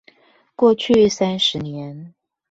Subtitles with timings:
[0.55, 2.15] 過去三十年